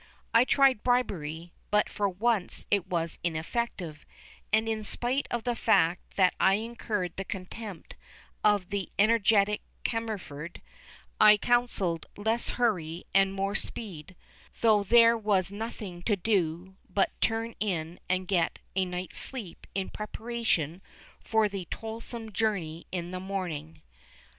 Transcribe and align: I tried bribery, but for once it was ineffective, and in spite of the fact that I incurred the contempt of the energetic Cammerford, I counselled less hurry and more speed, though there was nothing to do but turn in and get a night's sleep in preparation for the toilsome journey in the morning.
I 0.33 0.45
tried 0.45 0.81
bribery, 0.81 1.53
but 1.69 1.87
for 1.87 2.09
once 2.09 2.65
it 2.71 2.87
was 2.87 3.19
ineffective, 3.23 4.03
and 4.51 4.67
in 4.67 4.83
spite 4.83 5.27
of 5.29 5.43
the 5.43 5.53
fact 5.53 6.15
that 6.15 6.33
I 6.39 6.55
incurred 6.55 7.15
the 7.17 7.23
contempt 7.23 7.93
of 8.43 8.69
the 8.71 8.91
energetic 8.97 9.61
Cammerford, 9.83 10.59
I 11.19 11.37
counselled 11.37 12.07
less 12.17 12.49
hurry 12.57 13.05
and 13.13 13.31
more 13.31 13.53
speed, 13.53 14.15
though 14.61 14.83
there 14.83 15.15
was 15.19 15.51
nothing 15.51 16.01
to 16.01 16.15
do 16.15 16.77
but 16.89 17.11
turn 17.21 17.53
in 17.59 17.99
and 18.09 18.27
get 18.27 18.57
a 18.75 18.85
night's 18.85 19.19
sleep 19.19 19.67
in 19.75 19.89
preparation 19.91 20.81
for 21.19 21.47
the 21.47 21.65
toilsome 21.65 22.31
journey 22.31 22.87
in 22.91 23.11
the 23.11 23.19
morning. 23.19 23.83